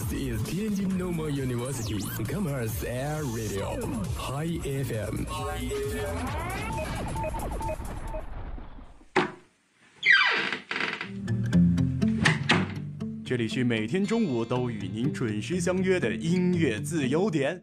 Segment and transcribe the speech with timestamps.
[0.00, 3.76] This is Tianjin Normal University Commerce Air Radio
[4.16, 5.26] Hi FM.
[5.28, 6.16] Hi FM.。
[13.22, 17.62] 这里是每天中午都与您准时相约的音乐自由点。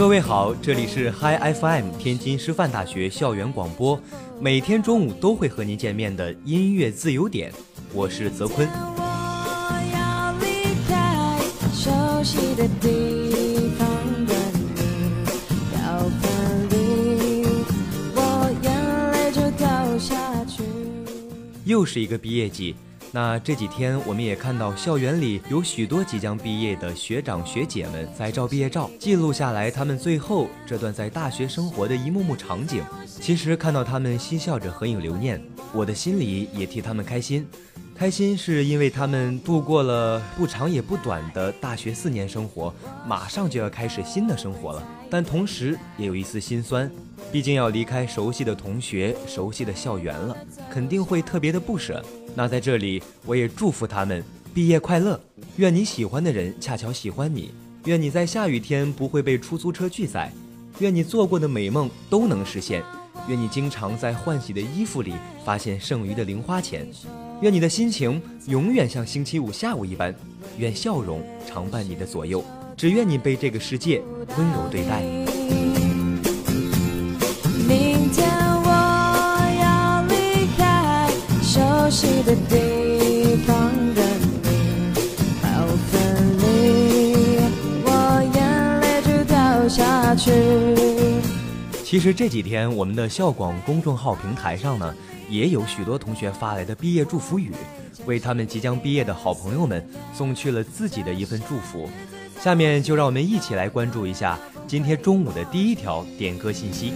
[0.00, 4.00] 各位好，这里是 Hi FM 天津师范大学校园广播，
[4.40, 7.52] 每天中午都会和您见面的音乐自由点，
[7.92, 8.66] 我是泽坤。
[21.66, 22.74] 又是一个毕业季。
[23.12, 32.84] 那这几天，我们也看到校园里有许多即将毕业的学长学姐们在照毕业照，记录下来他们最后这段在大学生活的一幕幕场景。
[33.04, 37.44] 其实看到他们嬉笑着合影留念，我的心里也替他们开心。
[37.96, 42.72] 开心是因为他们度过了不长也不短的大学四年生活，
[43.06, 44.82] 马上就要开始新的生活了。
[45.10, 46.90] 但同时也有一丝心酸，
[47.30, 50.34] 毕竟要离开熟悉的同学、熟悉的校园了，
[50.70, 52.02] 肯定会特别的不舍。
[52.34, 54.24] 那在这里，我也祝福他们
[54.54, 55.20] 毕业快乐。
[55.56, 57.50] 愿你喜欢的人恰巧喜欢你，
[57.84, 60.32] 愿你在下雨天不会被出租车拒载，
[60.78, 62.82] 愿你做过的美梦都能实现，
[63.28, 65.12] 愿你经常在换洗的衣服里
[65.44, 66.86] 发现剩余的零花钱，
[67.42, 70.14] 愿你的心情永远像星期五下午一般，
[70.56, 72.42] 愿笑容常伴你的左右，
[72.76, 74.00] 只愿你被这个世界
[74.38, 75.02] 温柔对待。
[77.68, 77.76] 的
[78.16, 78.29] 的
[91.84, 94.94] 其实这几天，我们的校广公众号平台上呢，
[95.28, 97.50] 也有许多同学发来的毕业祝福语，
[98.06, 101.88] 为他们即将毕业的好朋友们送去了自己的一份祝福。
[102.40, 106.92] 下面就让我们一起来关注一下今天中午的第一条点歌信息。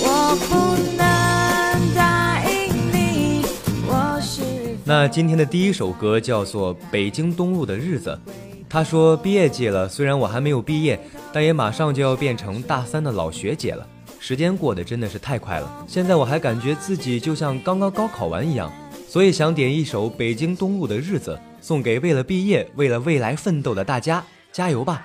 [0.00, 0.56] 我不
[0.96, 1.07] 能
[4.88, 8.18] 那今天的第一首歌叫做《北京东路的日子》，
[8.70, 10.98] 他说毕业季了，虽然我还没有毕业，
[11.30, 13.86] 但也马上就要变成大三的老学姐了。
[14.18, 18.72] 时间过得真的是太快了，现在我还感觉自己就像刚刚高考完一样，
[19.06, 25.04] 所以想点一首《北京东路的日子》，送给为了毕业、为了未来奋斗的大家，加油吧！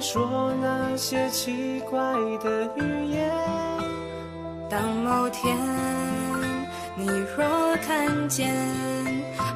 [0.00, 1.98] 说那些奇怪
[2.42, 3.30] 的语言。
[4.68, 5.56] 当某天
[6.96, 8.52] 你若看见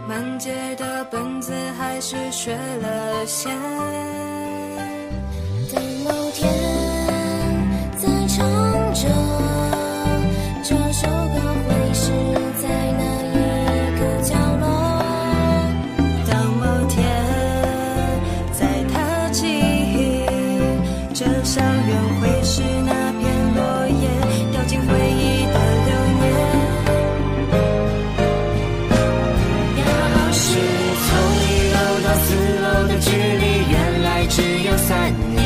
[0.08, 4.29] 满街的本子还是学了先
[34.90, 35.39] sun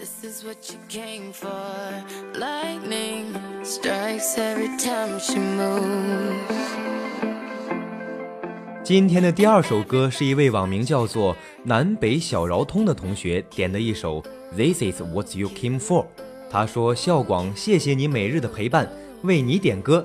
[0.00, 1.50] this is what you came for.
[2.34, 6.56] Lightning strikes every time she moves.
[8.82, 14.24] 今天的第二首歌是一位网名叫做南北小饶通的同学点的一首
[14.56, 16.06] this is what you came for.
[16.50, 18.90] 他说校广谢谢你每日的陪伴
[19.22, 20.02] 为你点歌。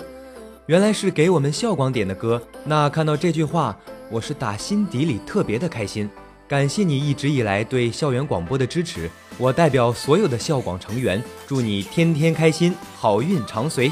[0.65, 2.41] 原来是给我们校广点的歌。
[2.65, 3.77] 那看到这句话
[4.11, 6.09] 我是打心底里特别的开心。
[6.47, 9.09] 感谢你一直以来对校园广播的支持。
[9.37, 13.91] 我代表所有的校广成员祝你天天开心好运常随。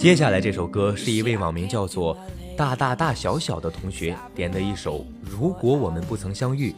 [0.00, 2.16] 接下来这首歌是一位网名叫做
[2.56, 6.70] 大大大小小的同学点的一首《如果我们不曾相遇》。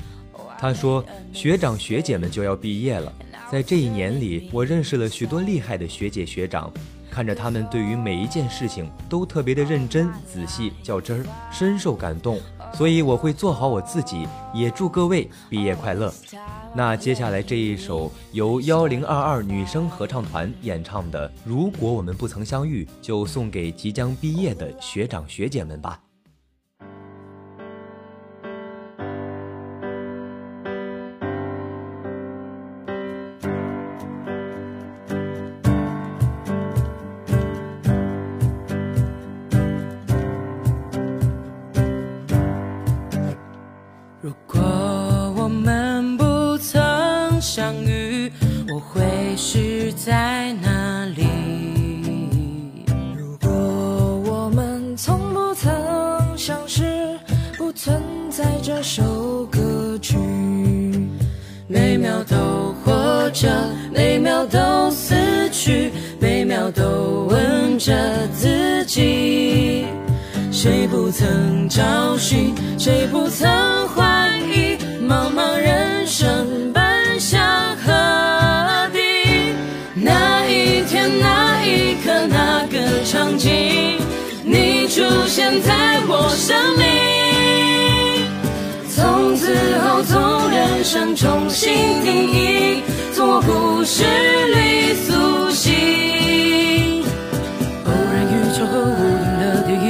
[0.58, 3.12] 他说：“学长学姐们就要毕业了，
[3.48, 6.72] 在这一年里，我认识了许多厉害的学姐学长，
[7.12, 12.40] 看着他们对于每一件事情都特别的认真、仔细、较真儿，深受感动。
[12.72, 16.10] 所以我会做好我自己，也祝各位毕业快乐。”
[16.74, 26.00] 那接下来这一首由幺零二二女生合唱团演唱的《如果我们不曾相遇》，就送给即将毕业的学长学姐们吧。
[49.22, 51.22] 会是在哪里？
[53.16, 53.50] 如果
[54.26, 55.72] 我们从不曾
[56.36, 56.82] 相识
[57.56, 60.18] 不存在这首歌曲
[61.68, 63.48] 每秒都活着
[63.94, 65.14] 每秒都死
[65.52, 69.86] 去每秒都问着自己
[70.50, 73.48] 谁不曾找寻谁不曾
[73.88, 74.76] 怀疑
[75.06, 76.72] 茫茫人生
[85.44, 86.86] 现在我生命。
[88.88, 94.04] 从此后，从人生重新定义，从我故事
[94.54, 97.02] 里苏醒。
[97.86, 98.86] 偶然与巧合。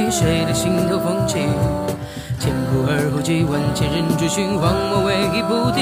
[0.09, 1.37] 谁的心头风起？
[2.39, 5.81] 前仆而后继，万千人追寻，荒漠唯一不敌。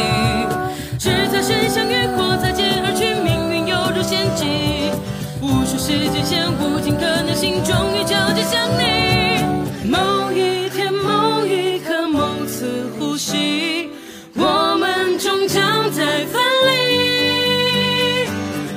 [0.99, 4.91] 是在身相遇，或擦肩而去，命运犹如陷阱。
[5.41, 9.50] 无数时间线，无尽可能性，终于交接向你。
[9.83, 13.89] 某一天，某一刻，某次呼吸，
[14.35, 16.69] 我们终将在分离。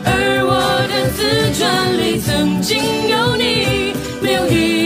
[0.04, 0.08] 而
[0.46, 0.52] 我
[0.88, 1.62] 的自传
[1.98, 3.92] 里，曾经有你，
[4.22, 4.83] 没有遗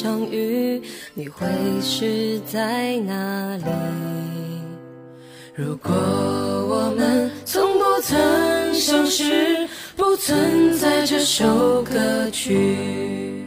[0.00, 0.80] 相遇，
[1.12, 1.44] 你会
[1.80, 3.64] 是在哪里？
[5.56, 13.44] 如果我们从不曾相识，不存在这首歌曲。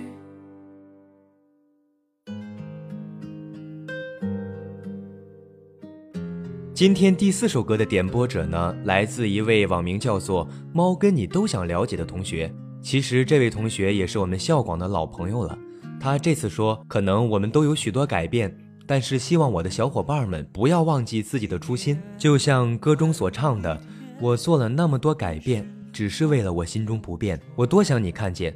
[6.73, 12.53] 今天第四首歌的点播者呢，来自一位网名叫做“猫跟你都想了解”的同学。
[12.81, 15.57] 其实这位同学也是我们校广的老朋友了。
[16.01, 21.99] 他这次说，可能我们都有许多改变，但是希望我的小伙伴们不要忘记自己的初心。
[22.17, 23.79] 就像歌中所唱的
[24.19, 27.39] ：“我做了那么多改变，只是为了我心中不变。
[27.55, 28.51] 我多想你看见。”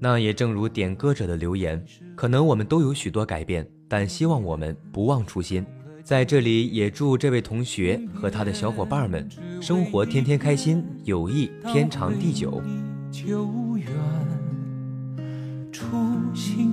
[0.00, 1.84] 那也正如点歌者的留言，
[2.16, 5.64] 可能我们都有许多改变，但希望我们不忘初心。
[6.04, 9.28] 在这里，也祝这位同学和他的小伙伴们
[9.60, 12.60] 生活天天开心，友谊天长地久。
[15.72, 15.86] 初
[16.34, 16.72] 心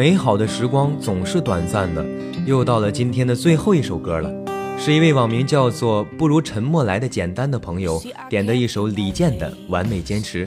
[0.00, 2.02] 美好的时光总是短暂的，
[2.46, 4.32] 又到了今天的最后一首歌了，
[4.78, 10.46] 是一位网名叫做“不如沉默来的简单”的朋友点的一首李健的《完美坚持》。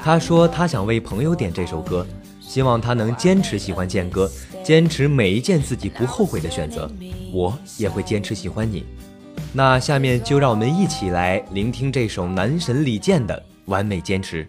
[0.00, 2.06] 他说他想为朋友点这首歌，
[2.40, 4.30] 希望他能坚持喜欢健哥，
[4.62, 6.88] 坚持每一件自己不后悔的选择。
[7.32, 8.84] 我也会坚持喜欢你。
[9.52, 13.34] 那下面就让我们一起来聆听这首男神李健的
[13.64, 14.44] 《完美坚持》。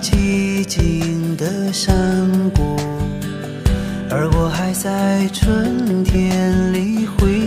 [0.00, 1.94] 寂静的山
[2.54, 2.76] 谷，
[4.10, 7.37] 而我还在春天里回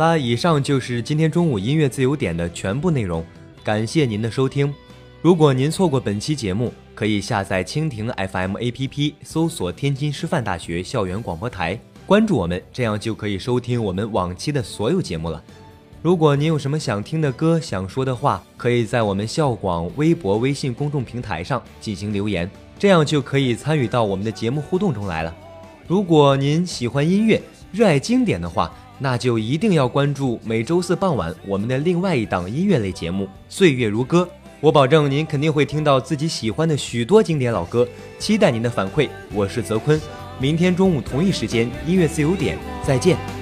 [0.00, 3.22] 啦，以上就是今天中午音乐自由点的全部内容，
[3.62, 4.72] 感谢您的收听。
[5.20, 15.44] 如果您错过本期节目，可以下载蜻蜓 FM APP，搜索“天津师范大学校园广播台”，关注我们，这样就可以收听我们往期的所有节目了。
[16.00, 25.36] 如果您有什么想听的歌、想说的话，可以在我们校广微博、微信公众平台上进行留言，这样就可以参与到我们的节目互动中来了。
[25.86, 34.22] 如果您喜欢音乐，热爱经典的话，那就一定要关注每周四傍晚我们的另外一档音乐类节目《岁月如歌》。
[34.60, 39.08] 我保证您肯定会听到自己喜欢的许多经典老歌，期待您的反馈。
[39.32, 39.98] 我是泽坤，
[40.38, 43.39] 明天中午同一时间音乐自由点再见。